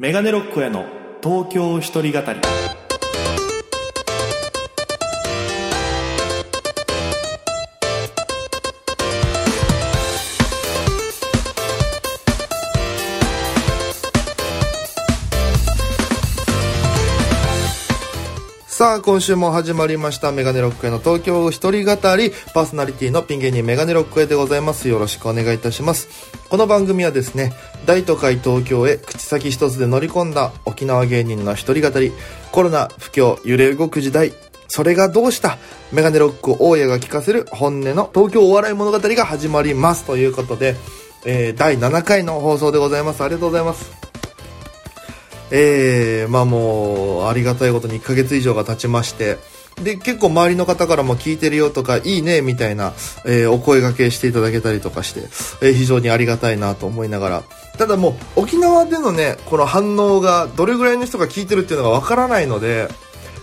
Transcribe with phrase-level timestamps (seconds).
[0.00, 0.86] メガネロックへの
[1.22, 2.40] 東京一人語り。
[18.90, 20.32] さあ、今週も始まりました。
[20.32, 24.88] メガネロックへの東京一人語り、パーソナリティのピン芸人メガネロックへでございます。
[24.88, 26.08] よろしくお願いいたします。
[26.48, 27.52] この番組はですね、
[27.86, 32.10] 大都会東京へ口先一つで乗り込んだ沖縄芸人の一人語り、
[32.50, 34.32] コロナ、不況、揺れ動く時代、
[34.66, 35.58] それがどうした？
[35.92, 40.04] メガネロック大家が聞かせる本音の東京お笑い物語が始まります。
[40.04, 40.74] ということで、
[41.24, 43.22] えー、第7回の放送でございます。
[43.22, 43.92] ありがとうございます。
[45.50, 49.38] えー、まあもう、ありがたいことに1ヶ月以上が経ちまして、
[49.82, 52.92] で、結構周りの方からも聞いてるよとか、いいね、みたいな、
[53.24, 55.20] えーお声掛けしていただけたりとかして、
[55.62, 57.42] えー非常にありがたいなと思いながら、
[57.78, 62.88] ただもう、沖縄でのね、この反応が、どれぐらいの人が聞いてるっていうのがわからないので、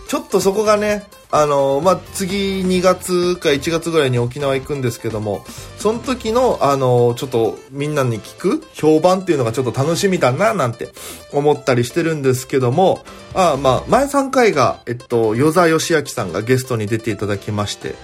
[0.08, 5.44] ちょっとそこがね、あのまあ、次2月か1月ぐらいに沖縄行くんですけども、
[5.76, 10.88] その時の、あのちょっとみんなに聞く評判っていうのがちょっと楽しみだな、なんて
[11.30, 17.94] 思ったりしてるんですけども、あまあ、前3回が、えっと、与沢義明さんがゲストに出ていただきまして、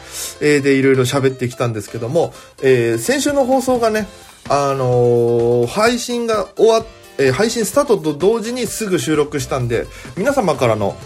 [0.42, 4.06] えーで、いろいろ喋ってきたんですけども、えー先週の放送がね、
[4.50, 9.86] あの配信が終わっえー配信スタートと同時にすぐ収録したんで、
[10.18, 10.96] 皆様からの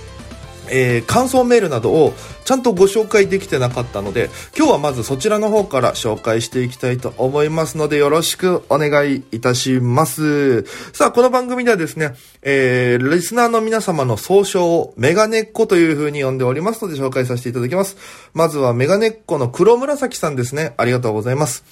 [0.70, 10.62] えー感想メールなどをちゃんとご紹介できてなかったので、今日はまずそちらの方から紹介していきたいと思いますので、よろしくお願いいたします。
[10.92, 17.96] さあ、この番組ではですね、えー、リスナーの皆様の総称をメガネっ子という風に呼んでおりますので紹介させていただきます。
[18.34, 20.74] まずはメガネっ子の黒紫さんですね。
[20.76, 21.64] ありがとうございます。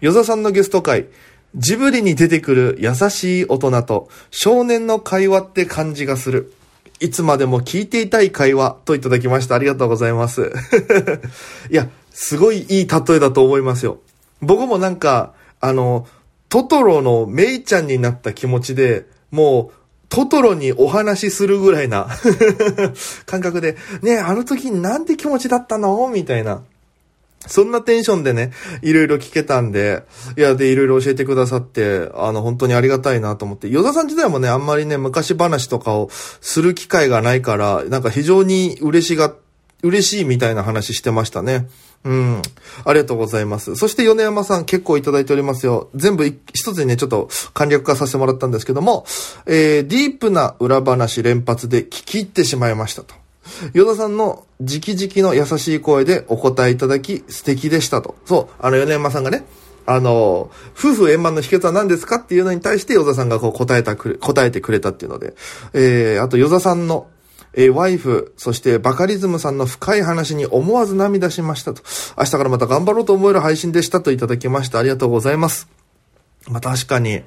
[0.00, 1.06] 与座さんのゲスト会、
[1.56, 6.52] ジブリに出てくる優しい大人と少年の会話って感じがする。
[7.00, 9.54] いつまでも聞いていたい会話といただきました。
[9.54, 10.52] ありがとうございます。
[11.70, 13.98] いや、すごいいい例えだと思いますよ。
[14.42, 16.06] 僕もなんか、あの、
[16.50, 19.80] トトロのメイちゃんになった気持ちで、もう、
[20.10, 22.08] トトロにお話しするぐらいな
[23.26, 26.08] 感覚で、ねあの時なんて気持ちだったの？
[26.08, 26.62] みたいな。
[27.46, 28.52] そんなテンションでね、
[28.82, 30.02] いろいろ聞けたんで、
[30.36, 39.34] いや、で、いろいろ教えてくださって、あの、本当にありがたいなと思って、与田さん自体もね、あんまりね、昔話とかをする機会がないから、なんか非常に嬉しが、
[39.82, 41.66] 嬉しいみたいな話してましたね。
[42.04, 42.42] うん。
[42.84, 43.76] ありがとうございます。
[43.76, 45.88] そして米山さん結構いただいておりますよ。
[45.94, 49.04] 全部一つにね、ちょっと簡略化させてもらったんですけども、
[49.46, 53.14] えー、ディープな裏話連発で聞き入ってしまいましたと。
[53.72, 58.16] ヨ田さんの直々の優しい声でお答えいただき素敵でしたと。
[58.26, 59.44] そう、あの米山さんがね、
[59.86, 65.34] あの、夫婦円満の秘訣は何ですかっていうのに対してヨ田さんがこう答えたく、答えてくれたっていうので、
[65.72, 67.08] えー、あとヨ田さんの
[67.52, 71.82] えーワイフ、そしてバカリズムさんの深い話に思わず涙しましたと。
[72.16, 74.78] 明日からまた頑張ろうと思える配信でしたといただきました。
[74.78, 75.68] ありがとうございます。
[76.48, 77.22] まあ確かに、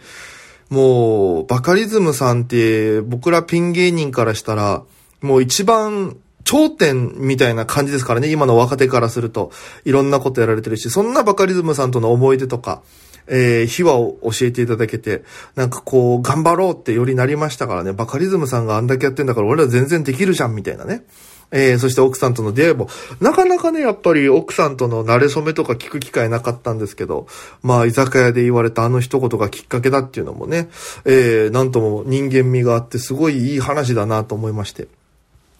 [0.70, 4.84] もう、バカリズムさんって、僕らピン芸人からしたら、
[5.24, 9.52] もう一番、頂点みたいな感じですからね、今の若手からすると。
[9.86, 12.82] いろんなことやられてるし、そんなバカリズムさんとの思い出とか、
[13.28, 15.24] えー、秘話を教えていただけて、
[15.56, 21.06] なんかこう、頑張ろうってよりなりましたからね、バカリズムさんがあんだけやってんだから、俺ら全然できるじゃん、みたいなね。
[21.52, 22.90] えー、そして奥さんとの出会いも、
[23.22, 27.28] なかなかね、やっぱり奥さんとの馴れ初めとか聞く機会なかったんですけど、
[27.62, 30.68] まあ、居酒屋で言われたあの一言がきっかけだっていうのもね、
[31.06, 34.88] えー、なんとも人間味があって、すごいいい話だなと思いまして。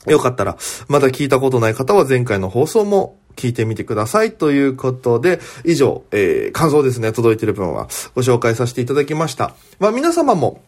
[0.08, 4.34] よかったら、まだ聞いたことない方は前回の放送も聞いてみてください。
[4.34, 9.56] ということで、以上、えー、感想ですね、届いてる分はご紹介させていただきました。
[9.80, 10.62] まあ皆様も、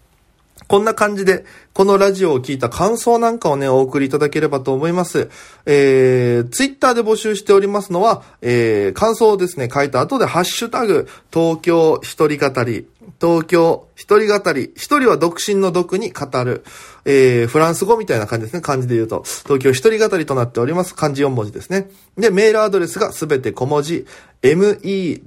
[0.67, 5.29] こんな感じで、このラジオを聞いた感想なんかをね、お送りいただければと思います。
[5.65, 12.87] えー、ツイッターで募集しておりますのは、えー、感想をですね、書いた後で、ハッシュタグ、東京一人語り、
[13.21, 16.63] 東京一人語り、一人は独身の独に語る、
[17.05, 19.23] えー、フランス語みたいな感じですね、漢字で言うと。
[19.43, 20.95] 東京一人語りとなっております。
[20.95, 21.89] 漢字4文字ですね。
[22.17, 24.07] で、メールアドレスがすべて小文字、
[24.41, 25.21] m-e-g-a-n-e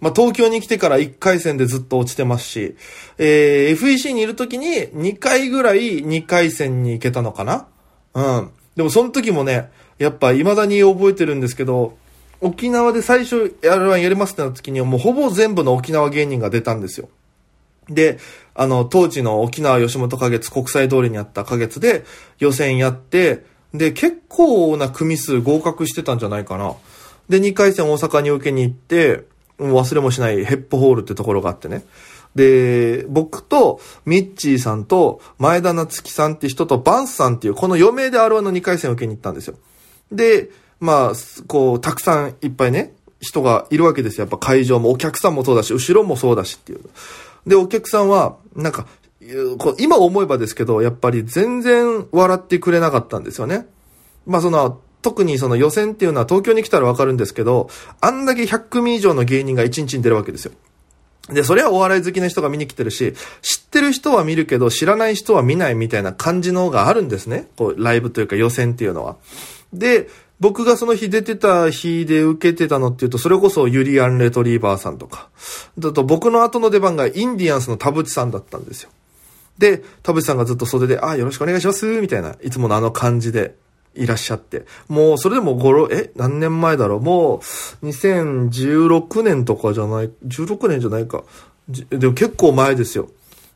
[0.00, 2.76] まあ、東京に来てから1回戦でずっと落ちてますし、
[3.18, 7.66] えー、FEC にいる時に2回ぐらい2回戦に行けたのかな？
[8.14, 8.50] うん。
[8.76, 11.96] でもその時もね、やっぱ未だに覚えてるんですけど、
[12.40, 17.08] 沖縄で最初やるやりますってなった時にはもうほぼ全部の沖縄芸人が出たんですよ。
[17.88, 18.18] で、
[18.54, 22.04] あの、当時の沖縄吉本花月国際通りにあった花月で
[22.38, 26.74] 予選やって、で、結構な組数合格してたんじゃないかな。
[27.28, 29.24] で、2回戦大阪に受けに行って、
[29.58, 31.84] 忘れもしないヘップホールってところがあってね。
[32.34, 39.56] で、僕とミッチーさんと前田夏樹さんって人とバンスさんっていうこの4名で R1 の2回戦を受けに行ったんですよ。
[40.10, 41.12] で、まあ、
[41.46, 44.24] こう、たくさんいっぱいね、人がいるわけですよ。
[44.24, 46.80] やっぱ会場もお客さんもそうだし、後ろもそうだしっていう。
[47.46, 48.86] で、お客さんは、なんか、
[49.78, 53.66] 今思えばですけど、やっぱり全然笑ってくれなかったんですよね。
[54.26, 57.68] まあその、特にその予選っていうのは東京に来たらわかるんですけど、
[58.00, 60.52] あんだけ100組以上の芸人が1日に出るわけですよ。
[61.28, 63.12] で、それはお笑い好きな人が見に来てるし、
[63.42, 67.48] 知ってる人は見るけど、知らない人は見ないみたいな感じのがあるんですね。
[67.56, 69.16] こう、ライブというか予選っていうのは。
[69.74, 70.08] で、
[70.40, 75.28] 僕がその日出てた日で受けてたのっていうと、それこそユリアン・レトリーバーさんとか。
[75.78, 78.88] だと僕の後の出番がインディアンスの田淵さんだったんですよ。
[79.58, 83.54] で、田淵さんがずっと袖で、あ、よろしくお願いします、みたいな、いつものあの感じで
[83.94, 84.64] いらっしゃって。
[84.88, 87.36] もう、それでも5、え何年前だろうも
[87.82, 91.24] う、2016年とかじゃない、16年じゃないか。
[91.68, 93.08] でも結構前ですよ。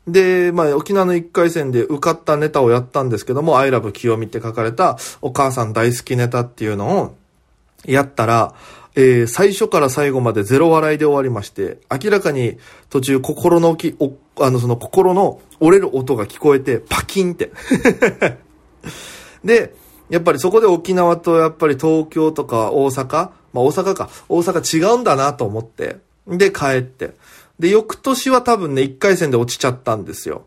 [0.07, 7.15] で、まあ、沖縄の1回戦で受かったネタをやったんですけども、I love 清美って書かれたお母さん大好きネタっていうのを
[7.85, 8.55] やったら、
[8.95, 12.57] えー、最初から最後までゼロ笑いで終わりまして、明らかに
[12.89, 14.13] 途中心のき、お、
[14.43, 17.51] あの、その心の折れる音が聞こえて、パキンって
[19.43, 19.75] で、
[20.09, 25.97] やっぱりそこで沖縄とやっぱり東京とか大阪、まあ大阪か、大阪違うんだなと思って、
[26.27, 27.13] で帰って。
[27.59, 30.45] で、翌年は多分ね、1回戦で落ちちゃったんですよ。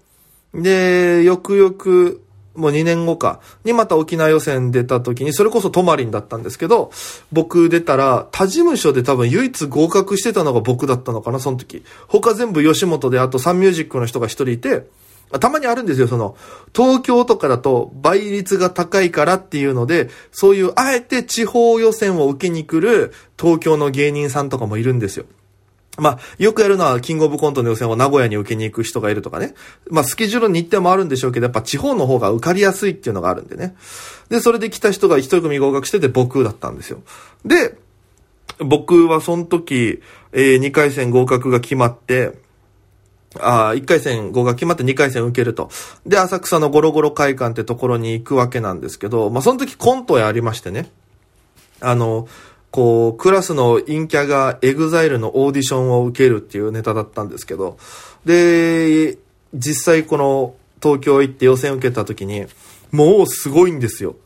[0.55, 2.23] で、よくよく、
[2.55, 6.91] もう2年後か、にまた沖縄予選出た時に、それこそトマリンだったんですけど、
[7.31, 11.83] 僕出たら、他事務所で多分唯一合格してたのが僕だったのかな、その時。
[12.09, 14.87] 他全部吉本で、あとサンミュージックの人が1人いて、
[15.39, 16.37] たまにあるんですよ、その、
[16.75, 25.25] 東京とかだと倍率が高いからっていうので、そういう、あえて地方予選を受けに来る東京の芸人さんとかもいるんですよ。
[25.99, 29.55] まあ、よくやるのは、キングオブコントの予選を名古屋に受けに行く人がいるとかね。
[29.91, 33.75] まあ、スケジュールの日程もあるんでしょうけど、やっぱ地方の方が受かりやすいっていうのがあるんでね。
[34.31, 37.03] で、それで来た人が一組合格してて僕だったんですよ。
[37.45, 37.77] で、
[38.59, 40.01] 僕はその時、
[40.33, 42.33] えー、2回戦合格が決まって、
[43.41, 45.71] ああ、1回戦合格決まって2回戦受けると。
[46.07, 50.91] で、浅草のゴロゴロ会館ってところに行くわけなんですけど、まあ、その時コントやりましてね。
[51.81, 52.29] あの、
[52.71, 57.79] こう、クラスの陰キャが EXILE のオーディションを受けるっていうネタだったんですけど、
[58.25, 59.19] で、
[59.55, 62.47] 実際この東京行って予選受けた時に、
[62.91, 64.17] もうすごいんですよ。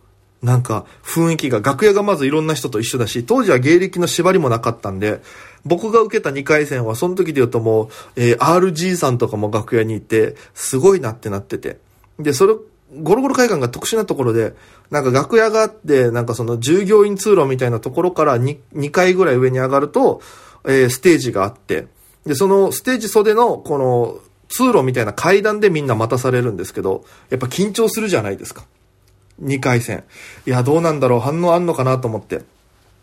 [0.43, 5.21] なんか雰囲気が、楽屋がまずいろんな人と一緒だし、当時は芸歴の縛りもなかったんで、
[5.67, 11.79] 僕が受けた2回戦は、その時で言うともう、えー、RG さんとかも楽屋にいて、すごいなってなってて。
[12.19, 12.55] で、それ、
[13.03, 14.55] ゴロゴロ会館が特殊なところで、
[14.91, 20.23] なんか楽屋があって、なんかその従業員通路みたいなところから 2, 2階ぐらい上に上がると、
[20.65, 21.89] えー、ステージがあって、
[22.25, 28.65] で、そのステージ袖の、この、通路みたいな階段でみんな待たされるんですけど、やっぱ緊張するじゃないですか。
[29.43, 30.05] 2回戦。
[30.47, 32.43] いや、どうなんだろう、反応あんのかなと思って。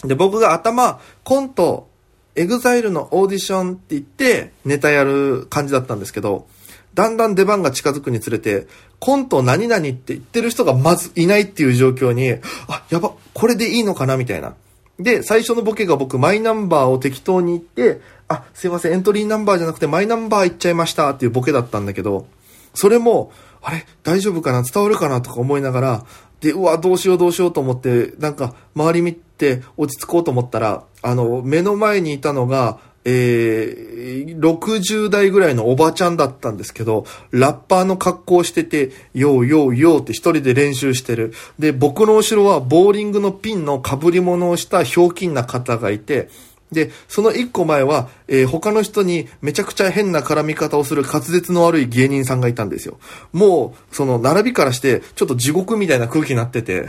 [0.03, 1.89] で、僕が頭、コント、
[2.35, 6.47] エグザイルのオーディションって言って、ネタやる感じだったんですけど、
[6.93, 8.67] だんだん出番が近づくにつれて、
[8.99, 14.55] コント何々って言ってる人がまずいないっていう状況に、あ、やば、これでいいのかなみたいな。
[14.99, 22.27] で、最初のボケが僕、マイナンバーを適当に言って、あ、すいません、エントリーナンバーじゃなくてマイナンバー言っちゃいましたっていうボケだったんだけど、
[22.73, 26.05] それも、あれ大丈夫かな伝わるかなとか思いながら、
[26.41, 41.33] で、うわ、どうしようどうしようと思って、なんか、周り見て落ち着こうと思ったら、あの、目の前にいたのが、えー、60代ぐらいのおばちゃんだったんですけど、ラッパーの格好をしてて、ヨーヨーヨーって一人で練習してる。
[41.59, 46.29] で、僕の後ろはボーリングのピンの被り物をしたひょうきんな方がいて、
[46.71, 52.99] で、その一個前は、えー、他の人にめちゃくちゃ変な絡み方をする滑舌の悪い芸人さんがいたんですよ。
[53.31, 56.87] もう、その並びからして、ちょっと地獄みたいな空気になってて。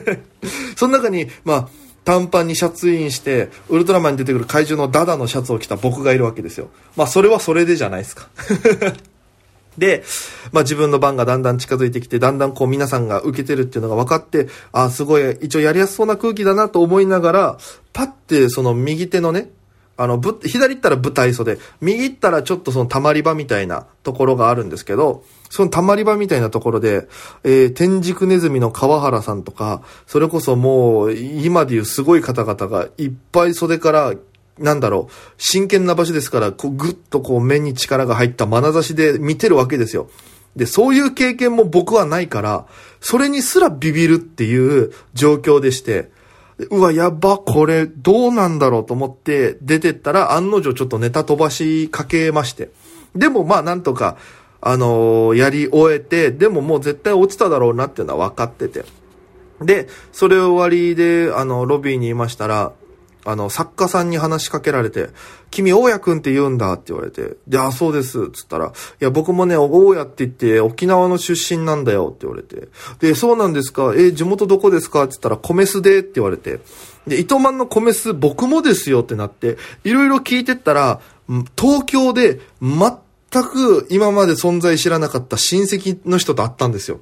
[0.76, 1.68] その中に、まあ、
[2.04, 6.68] 短パンにシャツインして、ウルトラマンに出てくる怪獣のダダのシャツを着た僕がいるわけですよ。
[6.96, 8.28] まあ、それはそれでじゃないですか。
[9.78, 10.04] で、
[10.52, 17.58] まあ自分の番がだんだん近づいてきて、だんだんこう皆さんが受けてるっていうのが分かって、あすごい、一応やりやすそうな空気だなと思いながら、
[17.92, 19.50] パってその右手のね、
[19.96, 27.08] あの、ぶ、左行ったら舞台袖、右行ったらちょっとその溜まり場みたいなところがあるんですけど、その溜まり場みたいなところで、
[27.44, 34.14] えー、天竺ネズミの川原さんとか、それこそもう、今でいうすごい方々がいっぱい袖から
[34.58, 40.10] なんだろう、真剣な場所ですから、こう、ぐっとこう、目に力が入った眼差しで見てるわけですよ。
[40.56, 42.66] で、そういう経験も僕はないから、
[43.00, 46.10] それにすらビビるっていう状況でして、
[46.58, 52.70] うわ、やば、これ、どうなんだろうと思って出てったら、案の定ちょっとネタ飛ばしかけまして。
[53.14, 54.16] でも、まあ、なんとか、
[54.60, 58.84] あのー、やり終えて、でももう絶対落ちただろうなっていうのは分かってて。
[59.60, 62.72] で、それ終わりで、あの、ロビーにいましたら、
[63.24, 65.10] あの、作家さんに話しかけられて、
[65.50, 75.04] 君、大家くんって言うんだって言われて、で、あ、そうです、つったら、いや、僕もね、大家って言って、沖縄の出身なんだよって言われて、で、そうなんですか、え、地元どこですか？
[75.04, 76.60] って言ったら、米須でって言われて、
[77.06, 81.00] で、糸満の米須、僕もですよってなって、いろいろ聞いてったら、
[81.56, 87.00] 東京で全く今まで存在知らなかった親戚の人と会ったんですよ。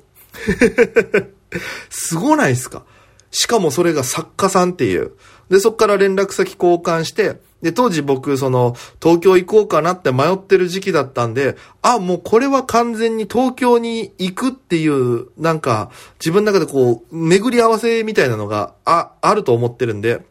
[1.90, 2.84] すごないですか？
[3.30, 5.12] しかもそれが作家さんっていう。
[5.50, 20.22] で、そっから連絡先交換して、で、当時僕、その、東京行こうかなって迷ってる時期だったんで、あ、もうこれは完全に東京に行くっていう、なんか、自分の中でこう、巡り合わせみたいなのが、あ、あると思ってるんで、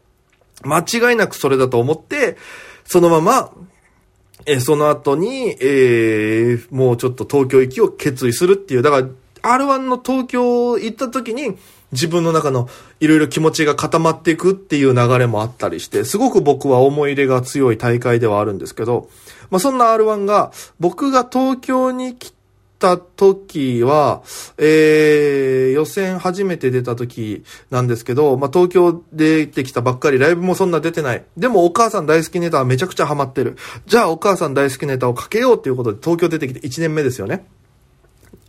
[0.62, 2.36] 間違いなくそれだと思って、
[2.84, 3.52] そのまま、
[4.46, 9.08] え、その後に、えー、もうちょっと東京行きを決意するっていう、だから、
[9.42, 11.56] R1 の東京行った時に、
[11.92, 12.68] 自分の中の
[13.00, 19.08] いろいろ気持ちが固まっていくっていう流れもあったりして、すごく僕は思い入れが強い大会ではあるんですけど、
[19.50, 22.32] まあそんな R1 が僕が東京に来
[22.78, 24.22] た時は、
[24.58, 31.24] えー、予選初めて出た時なんですけど、まあ東京出てきたばっかり、ライブもそんな出てない。
[31.36, 33.56] でもお母さん大好きネタはめちゃくちゃハマってる。
[33.86, 37.46] じゃあお母さん大好きネタをかけようっていうことで東京出てきて1年目ですよね。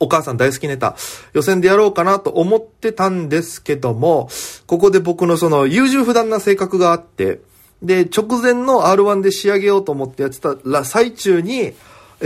[0.02, 0.96] お母さん大好きネタ、
[1.34, 4.30] 予選でやろうかなと思ってたんですけども、
[4.66, 7.40] ここで僕のその優柔不断な性格があって、
[7.82, 11.74] で、直前の R1 で仕上げようと思ってやってたら最中に、
[12.20, 12.26] え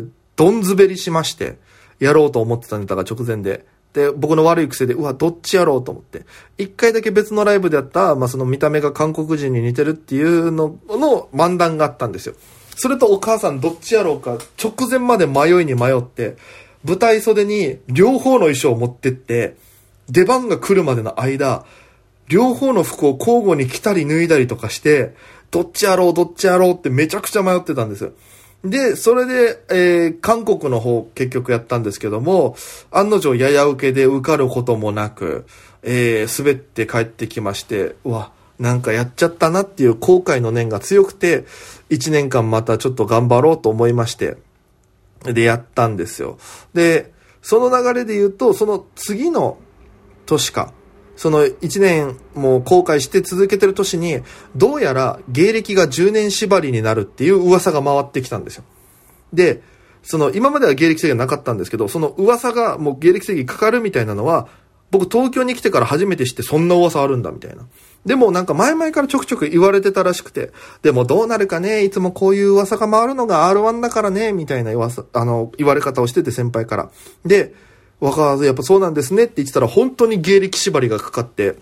[0.00, 1.58] ー、どんずべりしまして、
[1.98, 3.64] やろうと思ってたネタが直前で。
[3.92, 6.26] で、僕の悪い癖で、うわ、どっちやろうと思って。
[6.58, 12.34] 一回だけ別のライブでやった、まあ、その見た目が韓国人に似てるっていうのの漫談があったんですよ。
[12.76, 16.36] それとお母さんどっちやろうか、直前まで迷いに迷って、
[16.84, 19.56] 舞台袖に両方の衣装を持ってって、
[20.08, 21.64] 出番が来るまでの間、
[22.28, 25.14] 両方の服を交互に着たり脱いだりとかして、
[25.50, 28.12] どっちやろう、どっちやろうってめちゃくちゃ迷ってたんですよ。
[28.62, 32.56] で、それで、えー、韓国の方結局やったんですけども、
[32.90, 35.46] 案の定やや受けで受かることもなく、
[35.82, 41.44] えー、滑って帰ってきまして、うわ、なんかやっちゃったなっていう後悔の念が強くて、
[41.90, 44.36] 1年間またちょっと頑張ろうと思いまして、
[45.24, 46.38] で、やったんですよ。
[46.74, 49.58] で、その流れで言うと、その次の
[50.26, 50.72] 年か、
[51.16, 54.20] その1年もう後悔して続けてる年に、
[54.54, 58.64] どうやら芸歴が10年縛りになるっていう噂が回ってきたんですよ。
[59.32, 59.62] で、
[60.02, 64.48] その今までは芸歴制限なかったんですけど、その噂がもう芸歴制限かかるみたいなのは、
[64.90, 67.66] 僕東京に来てから初めて知ってそんな噂あるんだみたいな。
[68.06, 76.90] でもなんか前々からちょくちょく言われてたらしくて、でもどうなるかね、いつもこういう噂が回るのが R1 だからね、みたいな噂、あの、言われ方をしてて先輩から。
[77.24, 77.52] で、
[77.98, 81.56] 若ずやっぱそうなんですねって言ってたら本当に芸歴縛りがかかって、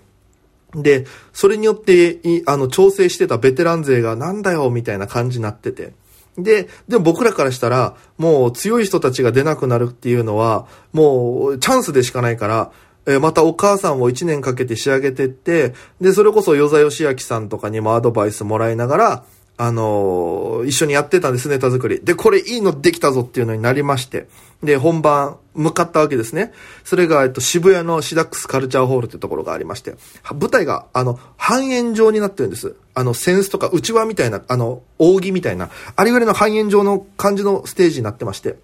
[0.75, 5.93] で、それによって、あの、調整してたベテラン勢がなんだよ、みたいな感じになってて。
[6.37, 12.71] で、でも僕らからしたら、もう強い人たちが出なくなるっていうのは、もうチャンスでしかないから、
[13.07, 19.23] えまたお母さんを1年かけて仕上げてって、で、それこそ与座義明さんとかにもアドバイスもらいながら、
[19.57, 22.01] あのー一緒にやってたんです、ネタ作り。
[22.03, 24.27] で、これいいのできたぞっていうのになりまして。
[24.63, 26.53] で、本番、向かったわけですね。
[26.83, 29.95] それが、えっと、渋谷のシダックスカルチャーホールってところがありまして。
[30.33, 32.75] 舞台が、あの、半円状になってるんです。
[32.93, 38.57] あの、センスとか内輪みたいな、あの、扇みたいな、あれぐらいの半円状の感じのステージになってまして。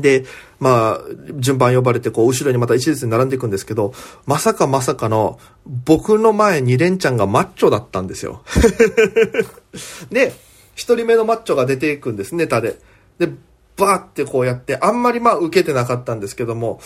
[0.00, 0.24] で、
[0.60, 1.00] まあ、
[1.36, 3.92] 順番呼ばれて、こう、後ろにまた一列に並んでいくんですけど、
[4.26, 8.42] まさかまさかの、僕の前にレンちゃんがマッチョだったんですよ。
[10.10, 10.32] で、
[10.74, 12.78] 一人目のマッチョが出ていくんです、ネタで。
[13.18, 13.30] で、
[13.76, 16.80] バーってこうやって、あんまりまあ受けてなかったんですけども、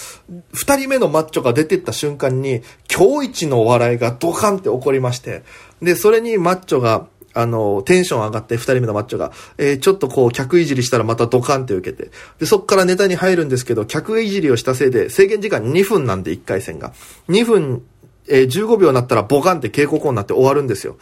[0.53, 2.63] 二人目のマッチョが出てった瞬間に、
[2.93, 5.43] 今日一のお笑いがドカンって起こりまして、
[5.83, 16.93] で、それにマッチョが、あの、テンション上がって、二人目のマッチョが、えーちょっとこう、客いじりしたらまたドカンって受けて、で、そっからネタに入るんですけど、客いじりをしたせいで、制限時間2分なんで、1回戦が。
[17.29, 17.83] 2分、
[18.29, 20.97] えー15秒になったらボカンって警告音になって終わるんですよ。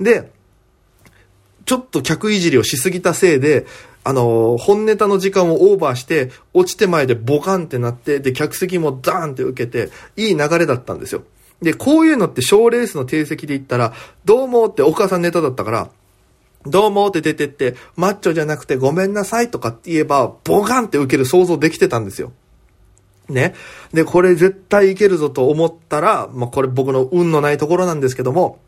[0.00, 0.30] で、
[1.66, 3.66] ちょっと客いじりをしすぎたせいで、
[4.04, 11.22] あのー本ネタの時間をオーバーして、落ちて前でボカンってなって、で、客席もダーンって受けて、いい流れだったんですよ。
[11.62, 13.92] で、こういうのって賞レースの定席で言ったら、
[14.24, 15.90] どうもってお母さんネタだったから、
[16.66, 22.32] どうもって出てって、マッチョじゃなくてごめんなさいとかって言えば、ボカンって受ける想像できてたんですよ。
[23.28, 23.54] ね。
[23.92, 28.58] で、これ絶対いけるぞと思ったら、まあ、これ僕の運のないところなんですけども、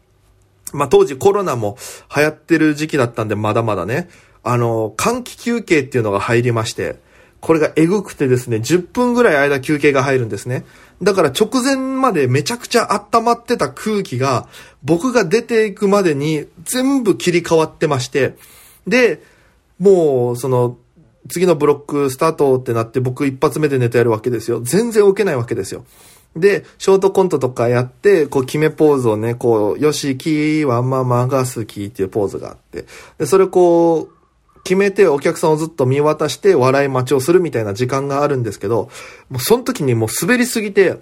[0.73, 1.77] まあ、当時コロナも
[2.15, 4.09] 流行ってる時期だったんで、まだまだね、
[4.43, 6.97] あの、換気休憩っていうのが入りまして、
[7.43, 10.65] これがエグくてですね、10分ぐらい間休憩が入るんですね。
[11.03, 14.47] だから直前までめちゃくちゃ温まってた空気が、
[14.85, 18.37] 僕が出ていくまでに全部切り替わってまして、
[18.87, 19.21] で、
[19.81, 20.79] もう、その、
[21.29, 24.61] 次のブロックスタートってなって僕一発目でネタやるわけですよ。
[24.61, 25.85] 全然受けないわけですよ。
[26.37, 32.85] で、ショートコントとかやって、こう決めポーズをね、こう、よしきはママが好きっていうポーズがあって、
[33.19, 34.22] で、それこう、
[34.64, 38.90] 決めてお客さんをずっと見渡して笑い待ちをするみたいな時間があるんですけど、
[39.28, 40.99] もうその時にもう滑りすぎて、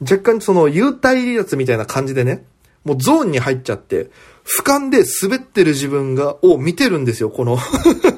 [0.00, 2.44] 若干その幽体離脱みたいな感じでね、
[2.84, 4.10] もうゾーンに入っちゃって、
[4.44, 7.58] 俯瞰で滑ってる自分が、を見てるんですよ、この、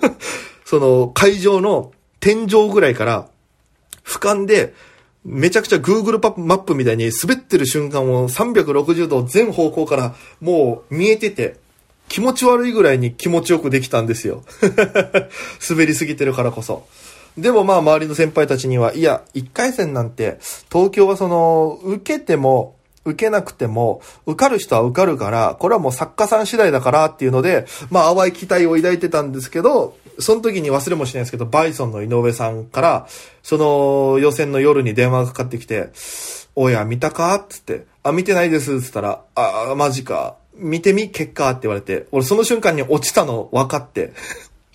[0.64, 3.28] その会場の天井ぐらいから、
[4.04, 4.74] 俯瞰で、
[5.24, 11.61] めちゃくちゃ Google マップみたいに滑ってる瞬間を360度全方向からもう見えてて、
[12.12, 14.44] 気持ち悪いぐらいに気持ちよくできたんですよ。
[15.66, 16.84] 滑りすぎてるからこそ。
[17.38, 20.38] でもまあ周りの先輩たちには、いや、一回戦なんて、
[20.70, 33.06] 東京はその、受けても、受けなくても、受かる人は受かるから、これはもう作家さん次第だからっていうので、まあ淡い期待を抱いてたんですけど、その時に忘れもしないですけど、バイソンの井上さんから、
[33.42, 35.88] その予選の夜に電話がかかってきて、
[36.54, 37.42] おや、見たか？
[37.48, 40.41] つって、あ、見てないですつったら、あ、マジか。
[40.54, 44.12] 見てみ結果って言われて、俺その瞬間に落ちたの分かって。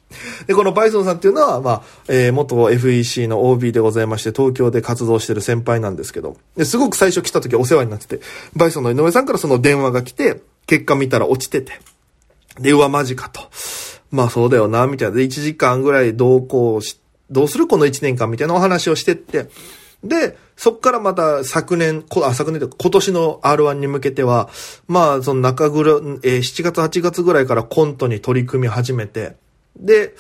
[0.48, 8.22] で、このバイソンさんっていうのは、まあ、えー、元 FEC の OB でございまして、東京で活動してる先輩なんですけど、ですごく最初来た時お世話になってて、
[8.56, 11.74] バイソンの井上さんからその電話が来て、結果見たら落ちてて、
[12.60, 13.42] で、うわ、マジかと。
[14.10, 15.16] まあそうだよな、みたいな。
[15.16, 19.50] で、1時間ぐらい同行し、どうするこの1年間みたいなお話をしてって、
[20.04, 24.50] で、そっからまた昨年、あ、昨年と今年の R1 に向けては、
[24.88, 29.36] まあ、その中ぐら、えー7月、8月ぐらいからコントに取り組み始めて、
[29.78, 30.16] で、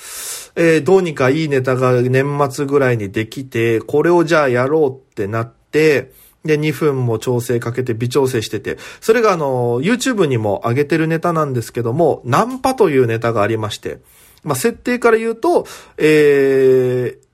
[0.55, 6.13] えーどうにかいいネタが年末ぐらいにできて、これをじゃあやろうってなって、
[6.45, 13.97] で、2分も調整かけて微調整してて、それがあの、YouTube にも上げてるネタなんですけども、ナンパというネタがありまして、
[14.43, 15.65] まあ、設定から言うと、
[15.97, 17.27] えー、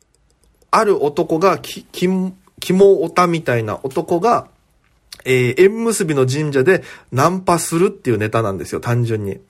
[0.72, 2.08] ある男が、き、き、
[2.64, 4.48] 肝オタみたいな男が、
[5.26, 9.42] えー、縁結びの神社でナンパするっていうネタなんですよ、単純に。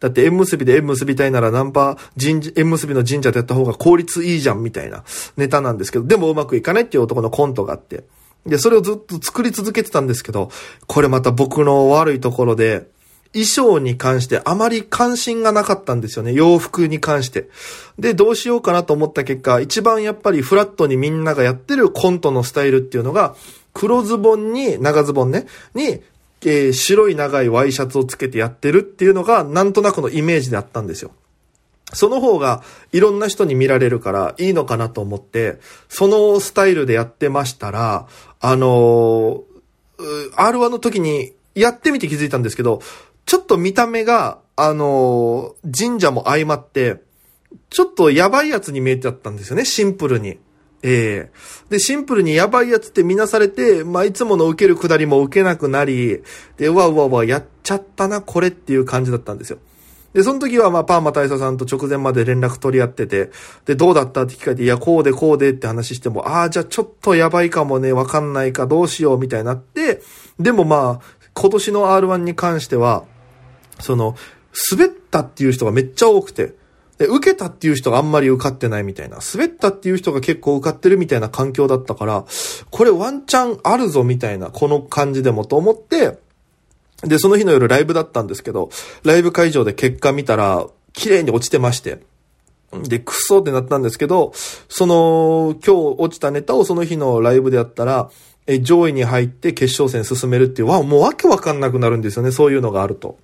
[0.00, 5.02] だって縁結びで縁結びたいならナンパ、神、縁結びの神社でやった方が効率いいじゃんみたいな
[5.38, 8.04] ネタなんですけど、でもうまくいかないっていう男のコントがあって。
[8.44, 10.50] で、それをずっと作り続けてたんですけど、
[10.86, 12.86] これまた僕の悪いところで、
[13.34, 16.32] 衣装に関してあまり関心がなかったんですよね。
[16.32, 17.48] 洋服に関して。
[17.98, 23.34] で、どうしようかなと思った結果、一番やっぱりフラットにみんながやってるコントのスタイルっていうのが、
[23.72, 26.02] 黒ズボンに、長ズボンね、に、
[26.44, 31.12] えー白い長いワイシャツをつけてやってるっていうのが、なんとなくのイメージであったんですよ。
[31.94, 38.06] その方がいろんな人に見られるからいいのかなと思って、そのスタイルでやってましたら、
[38.40, 39.42] あのー
[39.98, 42.80] う R1 の時にやってみて気づいたんですけど、
[43.26, 47.02] ちょっと見た目が、あのー神社も相まって、
[47.70, 50.38] ちょっとやばいやつに見えてあったんですよね、シンプルに。
[50.82, 51.32] ええ
[51.70, 56.22] で、シンプルにやばいやつって見なされて、まあ、いつもの受けるくだりも受けなくなり、
[56.56, 59.58] で、うわうわうわ、やっちゃったな、これっていう感じだったんですよ。
[60.12, 63.30] で、その時は、まあ、パーマ大佐さんと直前まで連絡取り合ってて、
[63.64, 70.02] で、どうだったって聞かれて、いや、こうでこうでって話しても、ああ、じゃあちょっとやばいかもね、わかんないか、どうしよう、みたいになって、
[70.38, 71.04] でもまあ、
[71.34, 73.04] 今年の R1 に関しては、
[73.82, 74.16] その、
[74.70, 76.54] 滑ったっていう人がめっちゃ多くて、
[76.98, 82.24] で、受けたっていう人があんまり受かってないみたいな、滑ったっていう人が結構受かってるみたいな環境だったから、
[82.70, 86.18] これワンチャンあるぞみたいな、この感じでもと思って、
[87.02, 88.70] で、その日の夜ライブだったんですけど、
[89.02, 92.00] ライブ会場で結果見たら、綺麗に落ちてまして、
[92.84, 94.32] で、クソってなったんですけど、
[94.68, 98.10] その、今日落ちたネタをその日のライブでやったら、
[98.46, 103.18] え、上位に入って決勝戦進めるっていう、わ、もうわけわかんなくなるんですよね、そういうのがあると。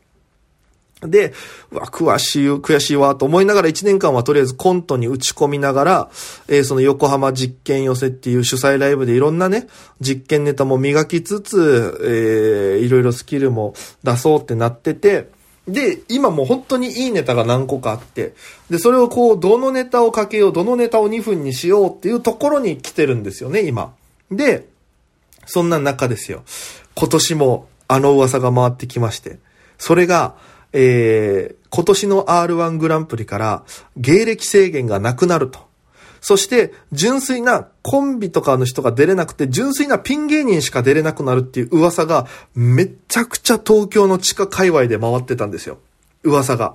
[1.02, 1.32] で、
[1.70, 6.10] うわ、詳しい、悔しいわ、と思いながら1年間はとりあえずコントに打ち込みながら、
[6.48, 9.68] えー、その横浜実験寄せっていう主催ライブでいろんなね、
[10.00, 15.30] 実験ネタも磨きつつ、えー、いろいろスキルも出そうってなってて、
[15.68, 18.34] で、今もう本当にいいネタが何個かあって、
[18.70, 23.92] で、それをこう、どのネタをかけよう、どのネタを2分にしようっていうところに来てるんですよね、今。
[24.30, 24.66] で、
[25.46, 26.42] そんな中ですよ。
[26.94, 29.38] 今年もあの噂が回ってきまして、
[29.76, 30.36] それが、
[30.72, 33.64] えー、今年の R1 グランプリから
[33.96, 35.68] 芸歴制限がなくなると。
[36.20, 45.78] そして、純粋なコンビとかの人が出れなくて、純粋なピン芸人しか出れなくなるっていう噂が、めちゃくちゃ東京の地下界隈で回ってたんですよ。
[46.24, 46.74] 噂が。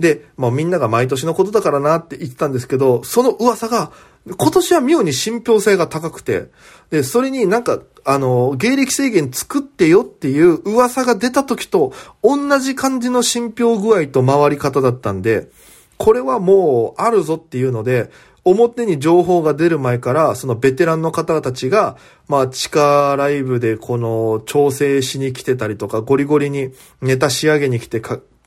[0.00, 3.92] で、まあみんなが毎年のことだからなって言ってたんですけど、その噂が、
[4.26, 6.48] 今年は妙に信憑性が高くて、
[6.90, 15.48] で、それになんか、あの、芸歴制限作ってよっていう噂が出た時と同じ感じの信憑具合と回り方だったんで、
[15.96, 18.10] これはもうあるぞっていうので、
[18.44, 26.70] 表に情報が出る前から、そのベテランの方たちが、まあ、地下ライブでこの調整しに来てたりとか、ゴリゴリに
[27.02, 28.00] ネタ仕上げに来て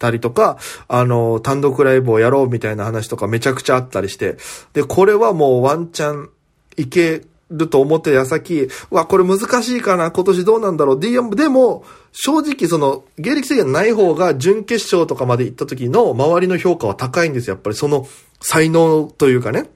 [0.04, 0.58] たりとか、
[0.90, 4.36] あの、単独ライブをやろうみたいな話とかめちゃくちゃあったりして、
[4.74, 6.30] で、これはもうワンチャン
[6.76, 11.00] いけると思って矢先、うわ、これ難しいかな、今年どうなんだろう。
[11.00, 17.54] DM、でも、正直その、芸歴制限ない方が準決勝とかまで行った時の周りの評価は高いんですよ。
[17.56, 18.06] やっぱりその
[18.42, 19.70] 才能というかね。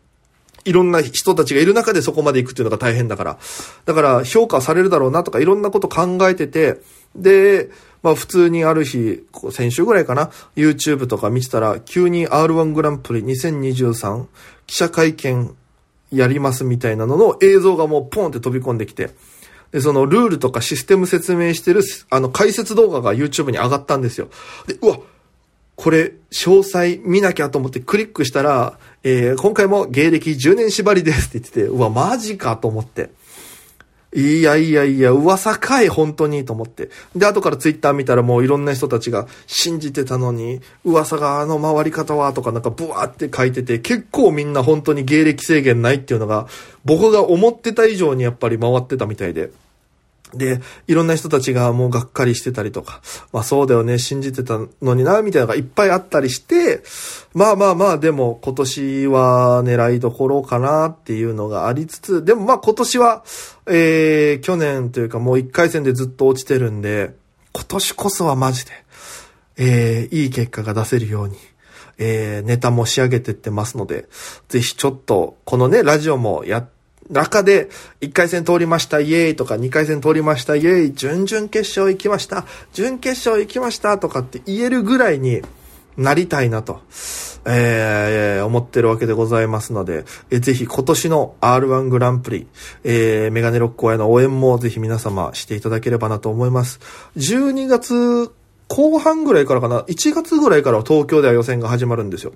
[0.66, 3.38] いろんな人たちがいる中でそこまで行くっていうのが大変だから。
[3.86, 6.82] だから評価されるだろうなとかいろんなこと考えてて、
[7.16, 7.70] で、
[8.03, 14.25] まあ普通にある日、先週ぐらいかな、YouTube とか見てたら、急に R1 グランプリ2023
[14.65, 15.55] 記者会見
[16.12, 19.12] やりますみたいなのの映像がもうポンって飛び込んできて、
[19.71, 24.29] で、そのルールとかシステム説明してる、あの解説動画が YouTube に上がったんですよ。
[24.67, 24.99] で、うわ、
[25.75, 33.12] これ、詳細見なきゃと思ってクリックしたら、えー、今回も芸歴10年縛りですって言ってて、うわ、マジかと思って。
[34.17, 36.89] いやいやいや、噂かい、本当に、と思って。
[37.15, 46.47] で、後からツイッター見たらもういろんな人たちが信じてたのに、噂があの回り方は、とかなんかブワーって書いてて、結構みんな本当に芸歴制限ないっていうのが、
[46.84, 49.51] 僕が思ってた以上にやっぱり回ってたみたいで。
[50.34, 56.84] で、いろんな人たちがもうがっかりしてたりとか、まあそうだよね、信じてたのにな、みたいなのがいっぱいあったりして、
[57.34, 63.24] まあまあまあ、でも今年は狙いどころかなっていうのがありつつ、でもまあ今年は、
[63.68, 67.13] えー、去年というかもう一回戦でずっと落ちてるんで、
[67.54, 68.72] 今年こそはマジで、
[69.56, 71.38] えー、いい結果が出せるように、
[71.98, 74.08] えー、ネタも仕上げてってますので、
[74.50, 76.77] ぜひちょっと、このね、ラジオもやって、
[77.10, 77.70] 中で、
[78.02, 85.41] 1回戦通りました、イエーイとか、2回戦通りました、イエーイ、準々決勝行きました、準決勝行きましたとかって言えるぐらいに
[85.98, 86.82] なりたいなと、
[87.46, 92.48] えー、思ってるわけでございますので、えー、ぜひ今年の R1 グランプリ、
[92.84, 96.80] えー、メガネロックへの応援もぜひ皆様していただければなと思います。
[97.15, 98.32] 12月
[98.67, 102.34] 後半ぐらいからかな、1月ぐらいから東京では予選が始まるんですよ。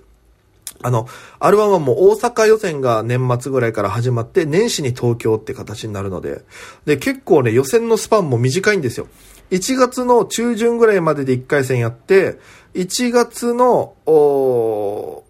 [0.83, 1.07] あの、
[1.39, 6.43] R1 はもう大阪予選が年末ぐらいから始まって、年始に東京って形になるので、
[6.85, 9.07] で、結構ね、予選のスパンも短いんですよ。
[9.51, 12.39] 1月の中旬ぐらいまでで1回戦やって、
[12.73, 15.23] 1月の、お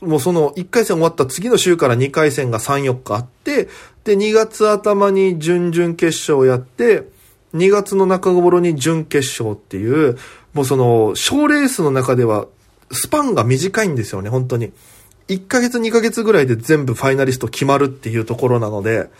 [0.00, 3.68] もうその1回戦終わった次の週から2回戦が3、4日あって、
[4.04, 7.08] で、2月頭に準々決勝やって、
[7.54, 10.16] 2月の中頃に準決勝っていう、
[10.54, 12.46] もうその、賞レースの中では
[12.90, 14.72] スパンが短いんですよね、本当に。
[15.28, 19.10] 1ヶ月2ヶ月ぐらいで全部ファイナリスト決まるっていうところなので、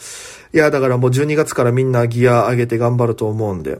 [0.54, 3.78] いや、だからもう12月からみんなギア上げて頑張ると思うんで、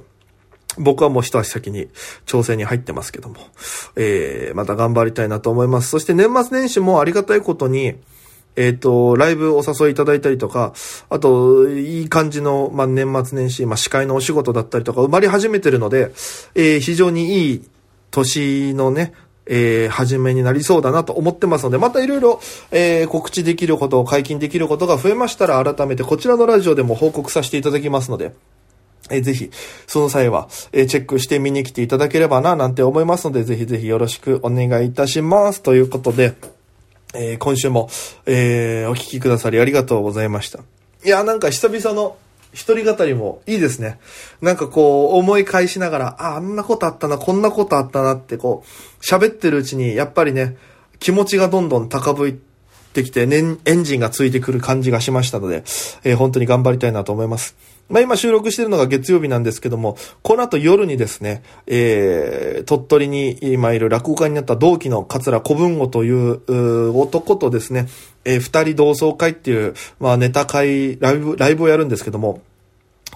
[0.77, 1.89] 僕はもう一足先に
[2.27, 3.37] 調整に入ってますけども、
[3.97, 5.89] えー、また頑張りたいなと思います。
[5.89, 7.97] そして年末年始もありがたいことに、
[8.57, 10.73] えっ、ー、と、ライブお誘いいただいたりとか、
[11.11, 16.13] あと、いい感じの、まあ、年末年始、まあ、司会のお仕事だったりとか、生まれ始めてるので、
[16.57, 17.69] えー、非常にいい
[18.11, 19.13] 年のね、
[19.49, 28.33] えー、始めになりそうだなと思ってますので、またいろいろ、えー、告知できることを解禁できることが増えましたら、改めてこちらのラジオでも報告させていただきますので、
[29.11, 29.51] えー、ぜひ、
[29.87, 35.63] その際は、え、チェックして見に来ていただければな、なんて思いますので、ぜひぜひよろしくお願いいたします。
[35.63, 36.35] ということで、
[37.15, 37.89] えー、今週も、
[38.27, 40.61] えー、お聴きくださりありがとうございました。
[41.05, 42.17] いや、なんか久々の
[42.59, 44.01] 一人語りもいいですね。
[44.43, 50.57] なんかこう、思い返しながら、あ、あんなことあったな、こんなことあったなってこう、喋ってるうちに、やっぱりね、
[50.99, 52.33] 気持ちがどんどん高ぶっ
[52.93, 55.63] てきて、ね、エンジンがついてくる感じがしましたので、
[56.03, 57.55] えー、本当に頑張りたいなと思います。
[57.89, 67.89] まあ今収録してるのが月曜日なんですけども、この後夜にですね、えー、鳥取に今いる落語家になった同期の桂小文吾という男とですね、
[68.25, 72.43] えー、二人同窓会っていう、まあネタ会、ライブ、ライブをやるんですけども、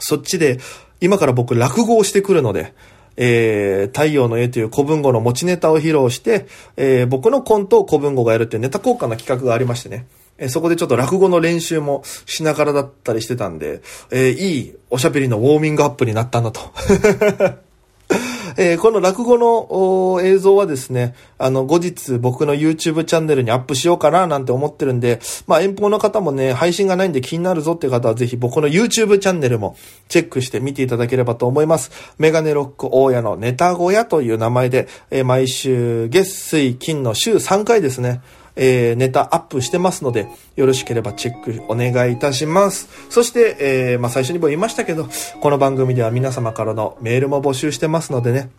[0.00, 0.58] そっちで、
[1.00, 2.74] 今から僕落語をしてくるので、
[3.16, 10.06] えー、太陽の絵という古文語の持ちネタを披露して、えー、僕のコントを古文語がやるっていうネタ交換の企画がありましてね。
[10.38, 16.60] えそこでちょっと落語の練習もしながらだったりしてたんで、えー、いいおしゃべりのウォーミングアップになったなと。
[18.56, 29.76] えー、この落語の映像はですね、あの、後日僕の YouTube チャンネルにアップしようかななんて思ってるんで、まあ遠方の方もね、配信がないんで気になるぞって方はぜひ僕の YouTube チャンネルも
[30.08, 31.90] チェックして見ていただければと思います。
[32.18, 38.20] メガネロック大家のネタ小屋という名前で、えー、毎週月水金の週3回ですね、
[38.56, 42.88] えー、ネタアップしてますので、よろしければチェックお願いいたします。
[43.10, 45.08] そして、えー、まあ、最初にも言いましたけど、
[45.40, 48.50] この番組では皆様からのメールも募集してますのでね、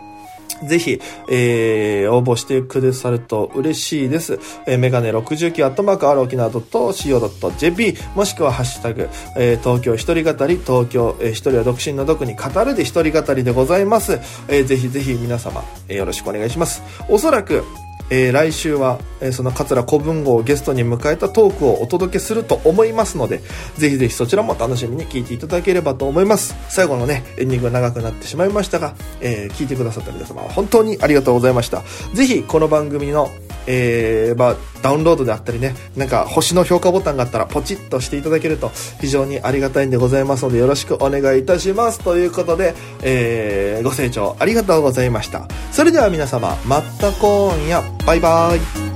[0.67, 4.39] ぜひ、えー、応募してくださると嬉しいです。
[4.65, 14.13] えー、メガネ69アットマーク r 沖縄 .co.jp もしくはハッシュタグ、えー、東京一人語り、東京、えー、一人は独身の毒に語るで一人語りでございます。
[14.47, 16.81] えー、ぜひぜひ皆様、えー、よろしくお願いします。
[17.09, 17.63] おそらく、
[18.09, 23.41] えー、来週は、えー、その桂古文豪をゲストに迎えたトークをお届けすると思いますので、
[23.77, 26.55] ぜひぜひそちらも楽しみに聞いていただければと思います。
[26.69, 31.83] 最後のね、エンディング長くなってしまいましたが、えー、聞いてくださった皆様本当にありがとうございました。
[32.13, 33.29] ぜひこの番組の
[33.67, 41.99] えー、まあ、ダウンロードであったりね、なんか星の評価ボタンがあったらポチッとしていただけると非常にありがたいんでございますのでよろしくお願いいたします。
[41.99, 45.47] ということで、えー、ご清聴ありがとうございました。
[45.71, 48.92] それでは皆様、また今夜、バイバイ。